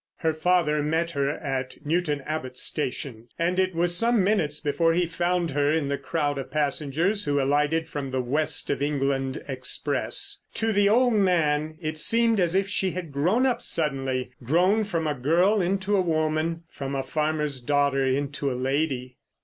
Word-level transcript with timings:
Her 0.17 0.33
father 0.33 0.81
met 0.81 1.11
her 1.11 1.29
at 1.29 1.85
Newton 1.85 2.21
Abbot 2.21 2.57
station, 2.57 3.27
and 3.37 3.59
it 3.59 3.75
was 3.75 3.95
some 3.95 4.23
minutes 4.23 4.59
before 4.59 4.95
he 4.95 5.05
found 5.05 5.51
her 5.51 5.71
in 5.71 5.89
the 5.89 5.97
crowd 5.99 6.39
of 6.39 6.49
passengers 6.49 7.25
who 7.25 7.39
alighted 7.39 7.87
from 7.87 8.09
the 8.09 8.19
West 8.19 8.71
of 8.71 8.81
England 8.81 9.43
express. 9.47 10.39
To 10.55 10.71
the 10.73 10.89
old 10.89 11.13
man 11.13 11.75
it 11.79 11.99
seemed 11.99 12.39
as 12.39 12.55
if 12.55 12.67
she 12.67 12.89
had 12.89 13.11
grown 13.11 13.45
up 13.45 13.61
suddenly. 13.61 14.31
Grown 14.43 14.85
from 14.85 15.05
a 15.05 15.13
girl 15.13 15.61
into 15.61 15.95
a 15.95 16.01
woman. 16.01 16.63
From 16.71 16.95
a 16.95 17.03
farmer's 17.03 17.61
daughter 17.61 18.03
into 18.03 18.51
a 18.51 18.57
lady. 18.57 19.17